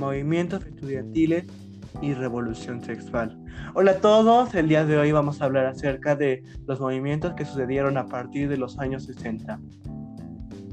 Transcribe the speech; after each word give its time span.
movimientos 0.00 0.64
estudiantiles 0.64 1.44
y 2.00 2.14
revolución 2.14 2.82
sexual. 2.82 3.38
Hola 3.74 3.92
a 3.92 3.98
todos, 3.98 4.54
el 4.54 4.66
día 4.66 4.86
de 4.86 4.96
hoy 4.96 5.12
vamos 5.12 5.40
a 5.40 5.44
hablar 5.44 5.66
acerca 5.66 6.16
de 6.16 6.42
los 6.66 6.80
movimientos 6.80 7.34
que 7.34 7.44
sucedieron 7.44 7.98
a 7.98 8.06
partir 8.06 8.48
de 8.48 8.56
los 8.56 8.78
años 8.78 9.04
60. 9.04 9.60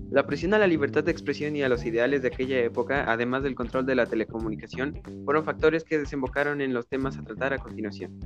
La 0.09 0.25
presión 0.25 0.53
a 0.53 0.57
la 0.57 0.65
libertad 0.65 1.03
de 1.03 1.11
expresión 1.11 1.57
y 1.57 1.61
a 1.61 1.67
los 1.67 1.85
ideales 1.85 2.21
de 2.21 2.29
aquella 2.29 2.57
época, 2.59 3.11
además 3.11 3.43
del 3.43 3.55
control 3.55 3.85
de 3.85 3.95
la 3.95 4.05
telecomunicación, 4.05 5.01
fueron 5.25 5.43
factores 5.43 5.83
que 5.83 5.99
desembocaron 5.99 6.61
en 6.61 6.73
los 6.73 6.87
temas 6.87 7.17
a 7.17 7.23
tratar 7.23 7.51
a 7.53 7.57
continuación. 7.57 8.17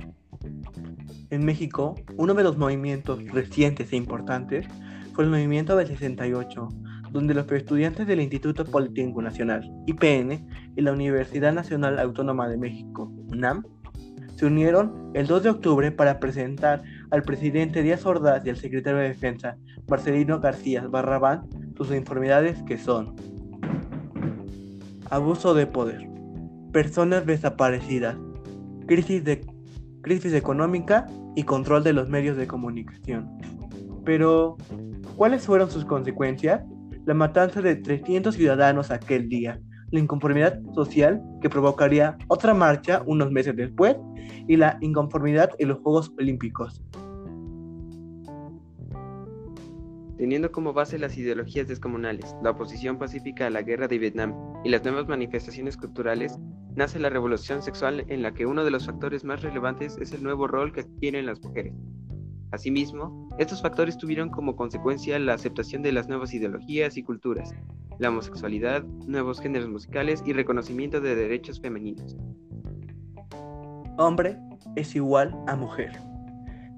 En 1.30 1.44
México, 1.44 1.96
uno 2.16 2.34
de 2.34 2.44
los 2.44 2.56
movimientos 2.56 3.24
recientes 3.24 3.92
e 3.92 3.96
importantes 3.96 4.68
fue 5.14 5.24
el 5.24 5.30
movimiento 5.30 5.74
del 5.76 5.88
68, 5.88 6.68
donde 7.12 7.34
los 7.34 7.50
estudiantes 7.52 8.06
del 8.06 8.20
Instituto 8.20 8.64
Politécnico 8.64 9.22
Nacional, 9.22 9.70
IPN, 9.86 10.48
y 10.76 10.80
la 10.80 10.92
Universidad 10.92 11.52
Nacional 11.52 11.98
Autónoma 11.98 12.48
de 12.48 12.56
México, 12.56 13.12
UNAM, 13.28 13.62
se 14.36 14.46
unieron 14.46 15.10
el 15.14 15.26
2 15.26 15.42
de 15.42 15.50
octubre 15.50 15.92
para 15.92 16.18
presentar 16.18 16.82
al 17.10 17.22
presidente 17.22 17.82
Díaz 17.82 18.04
Ordaz 18.06 18.44
y 18.44 18.50
al 18.50 18.56
secretario 18.56 18.98
de 18.98 19.08
Defensa, 19.08 19.56
Marcelino 19.88 20.40
García 20.40 20.86
Barrabán, 20.88 21.46
sus 21.76 21.90
enfermedades 21.90 22.62
que 22.62 22.78
son 22.78 23.14
abuso 25.10 25.52
de 25.52 25.66
poder, 25.66 26.08
personas 26.72 27.26
desaparecidas, 27.26 28.16
crisis, 28.86 29.22
de, 29.22 29.44
crisis 30.00 30.32
económica 30.32 31.06
y 31.36 31.42
control 31.42 31.84
de 31.84 31.92
los 31.92 32.08
medios 32.08 32.36
de 32.38 32.46
comunicación. 32.46 33.30
Pero, 34.04 34.56
¿cuáles 35.16 35.44
fueron 35.44 35.70
sus 35.70 35.84
consecuencias? 35.84 36.64
La 37.04 37.14
matanza 37.14 37.60
de 37.60 37.76
300 37.76 38.34
ciudadanos 38.34 38.90
aquel 38.90 39.28
día, 39.28 39.60
la 39.90 40.00
inconformidad 40.00 40.60
social 40.74 41.22
que 41.40 41.50
provocaría 41.50 42.16
otra 42.28 42.54
marcha 42.54 43.02
unos 43.06 43.30
meses 43.30 43.56
después 43.56 43.96
y 44.48 44.56
la 44.56 44.78
inconformidad 44.80 45.50
en 45.58 45.68
los 45.68 45.78
Juegos 45.80 46.12
Olímpicos. 46.18 46.82
Teniendo 50.16 50.52
como 50.52 50.72
base 50.72 51.00
las 51.00 51.18
ideologías 51.18 51.66
descomunales, 51.66 52.36
la 52.44 52.50
oposición 52.50 52.96
pacífica 52.96 53.48
a 53.48 53.50
la 53.50 53.62
guerra 53.62 53.88
de 53.88 53.98
Vietnam 53.98 54.32
y 54.62 54.68
las 54.68 54.84
nuevas 54.84 55.08
manifestaciones 55.08 55.76
culturales, 55.76 56.38
nace 56.76 57.00
la 57.00 57.10
revolución 57.10 57.60
sexual 57.60 58.04
en 58.08 58.22
la 58.22 58.32
que 58.32 58.46
uno 58.46 58.64
de 58.64 58.70
los 58.70 58.86
factores 58.86 59.24
más 59.24 59.42
relevantes 59.42 59.98
es 60.00 60.12
el 60.12 60.22
nuevo 60.22 60.46
rol 60.46 60.72
que 60.72 60.82
adquieren 60.82 61.26
las 61.26 61.42
mujeres. 61.42 61.74
Asimismo, 62.52 63.28
estos 63.38 63.62
factores 63.62 63.96
tuvieron 63.96 64.28
como 64.28 64.56
consecuencia 64.56 65.18
la 65.18 65.34
aceptación 65.34 65.82
de 65.82 65.90
las 65.90 66.06
nuevas 66.06 66.34
ideologías 66.34 66.98
y 66.98 67.02
culturas, 67.02 67.54
la 67.98 68.10
homosexualidad, 68.10 68.84
nuevos 69.06 69.40
géneros 69.40 69.70
musicales 69.70 70.22
y 70.26 70.34
reconocimiento 70.34 71.00
de 71.00 71.16
derechos 71.16 71.60
femeninos. 71.60 72.16
Hombre 73.96 74.36
es 74.76 74.94
igual 74.94 75.34
a 75.46 75.56
mujer. 75.56 75.92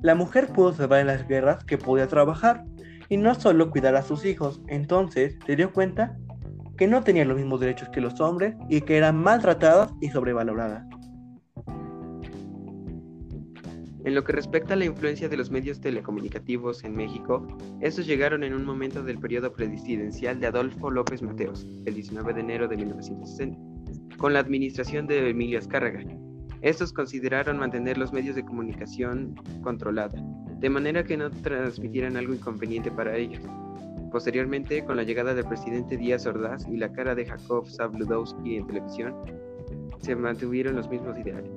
La 0.01 0.15
mujer 0.15 0.47
pudo 0.53 0.73
salvar 0.73 1.01
en 1.01 1.09
las 1.09 1.27
guerras 1.27 1.65
que 1.65 1.77
podía 1.77 2.07
trabajar 2.07 2.65
y 3.09 3.17
no 3.17 3.35
solo 3.35 3.71
cuidar 3.71 3.97
a 3.97 4.03
sus 4.03 4.25
hijos, 4.25 4.63
entonces 4.69 5.37
se 5.45 5.57
dio 5.57 5.73
cuenta 5.73 6.17
que 6.77 6.87
no 6.87 7.03
tenía 7.03 7.25
los 7.25 7.37
mismos 7.37 7.61
derechos 7.61 7.89
que 7.89 8.01
los 8.01 8.21
hombres 8.21 8.55
y 8.69 8.81
que 8.81 8.97
eran 8.97 9.17
maltratadas 9.17 9.93
y 10.01 10.09
sobrevaloradas. 10.09 10.87
En 14.05 14.15
lo 14.15 14.23
que 14.23 14.33
respecta 14.33 14.75
a 14.75 14.77
la 14.77 14.85
influencia 14.85 15.31
de 15.31 15.37
los 15.39 15.51
medios 15.51 15.81
telecomunicativos 15.81 16.85
en 16.85 16.95
México, 16.95 17.47
estos 17.81 18.07
llegaron 18.07 18.45
en 18.45 18.53
un 18.53 18.63
momento 18.63 19.03
del 19.03 19.19
periodo 19.19 19.51
presidencial 19.55 20.39
de 20.41 20.47
Adolfo 20.47 20.91
López 20.91 21.23
Mateos, 21.23 21.67
el 21.87 21.95
19 21.95 22.35
de 22.35 22.41
enero 22.41 22.69
de 22.69 22.77
1960, 22.77 23.59
con 24.19 24.35
la 24.35 24.41
administración 24.41 25.07
de 25.07 25.31
Emilio 25.31 25.59
Azcárraga. 25.59 26.05
Estos 26.61 26.93
consideraron 26.93 27.59
mantener 27.59 27.97
los 27.97 28.13
medios 28.13 28.37
de 28.37 28.45
comunicación 28.45 29.37
controlada, 29.63 30.23
de 30.59 30.69
manera 30.69 31.03
que 31.03 31.17
no 31.17 31.31
transmitieran 31.31 32.19
algo 32.19 32.35
inconveniente 32.35 32.91
para 32.91 33.17
ellos. 33.17 33.43
Posteriormente, 34.13 34.85
con 34.85 34.97
la 34.97 35.03
llegada 35.03 35.35
del 35.35 35.47
presidente 35.47 35.97
Díaz 35.97 36.27
Ordaz 36.27 36.69
y 36.69 36.77
la 36.77 36.93
cara 36.93 37.15
de 37.15 37.25
Jacob 37.25 37.67
Zabludowski 37.67 38.57
en 38.57 38.67
televisión, 38.67 39.15
se 40.01 40.15
mantuvieron 40.15 40.77
los 40.77 40.91
mismos 40.91 41.19
ideales. 41.19 41.51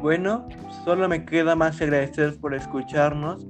Bueno, 0.00 0.48
solo 0.84 1.08
me 1.08 1.24
queda 1.24 1.56
más 1.56 1.80
agradecer 1.80 2.38
por 2.38 2.54
escucharnos 2.54 3.46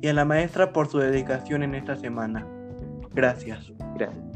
y 0.00 0.08
a 0.08 0.14
la 0.14 0.24
maestra 0.24 0.72
por 0.72 0.88
su 0.88 0.98
dedicación 0.98 1.62
en 1.62 1.74
esta 1.74 1.96
semana. 1.96 2.46
Gracias. 3.12 3.72
Gracias. 3.96 4.30